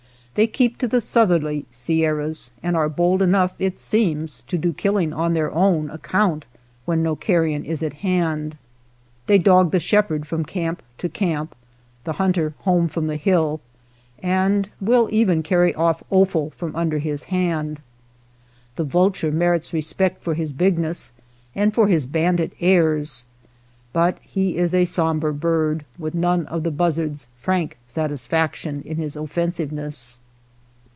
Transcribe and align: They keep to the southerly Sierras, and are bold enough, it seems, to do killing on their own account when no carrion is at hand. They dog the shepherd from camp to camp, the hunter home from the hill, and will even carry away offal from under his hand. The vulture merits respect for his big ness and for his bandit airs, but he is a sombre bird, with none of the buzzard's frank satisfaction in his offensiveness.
They 0.33 0.47
keep 0.47 0.77
to 0.77 0.87
the 0.87 1.01
southerly 1.01 1.65
Sierras, 1.71 2.51
and 2.63 2.77
are 2.77 2.87
bold 2.87 3.21
enough, 3.21 3.51
it 3.59 3.77
seems, 3.79 4.43
to 4.43 4.57
do 4.57 4.71
killing 4.71 5.11
on 5.11 5.33
their 5.33 5.51
own 5.53 5.89
account 5.89 6.47
when 6.85 7.03
no 7.03 7.17
carrion 7.17 7.65
is 7.65 7.83
at 7.83 7.95
hand. 7.95 8.55
They 9.27 9.37
dog 9.37 9.71
the 9.71 9.79
shepherd 9.81 10.25
from 10.25 10.45
camp 10.45 10.81
to 10.99 11.09
camp, 11.09 11.53
the 12.05 12.13
hunter 12.13 12.53
home 12.59 12.87
from 12.87 13.07
the 13.07 13.17
hill, 13.17 13.59
and 14.23 14.69
will 14.79 15.09
even 15.11 15.43
carry 15.43 15.73
away 15.73 15.97
offal 16.09 16.51
from 16.51 16.77
under 16.77 16.99
his 16.99 17.23
hand. 17.25 17.81
The 18.77 18.85
vulture 18.85 19.33
merits 19.33 19.73
respect 19.73 20.23
for 20.23 20.33
his 20.35 20.53
big 20.53 20.79
ness 20.79 21.11
and 21.55 21.73
for 21.73 21.89
his 21.89 22.05
bandit 22.07 22.53
airs, 22.61 23.25
but 23.93 24.17
he 24.21 24.55
is 24.55 24.73
a 24.73 24.85
sombre 24.85 25.33
bird, 25.33 25.83
with 25.99 26.13
none 26.15 26.45
of 26.45 26.63
the 26.63 26.71
buzzard's 26.71 27.27
frank 27.37 27.77
satisfaction 27.85 28.81
in 28.85 28.95
his 28.95 29.17
offensiveness. 29.17 30.21